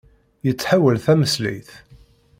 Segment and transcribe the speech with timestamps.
[0.45, 1.69] Yettḥawal tameslayt.